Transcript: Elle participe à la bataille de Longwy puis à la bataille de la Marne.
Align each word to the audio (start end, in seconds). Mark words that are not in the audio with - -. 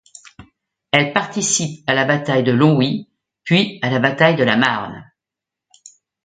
Elle 0.91 1.13
participe 1.13 1.87
à 1.87 1.93
la 1.93 2.05
bataille 2.05 2.41
de 2.43 2.51
Longwy 2.51 3.07
puis 3.43 3.77
à 3.83 3.91
la 3.91 3.99
bataille 3.99 4.35
de 4.35 4.43
la 4.43 4.57
Marne. 4.57 5.05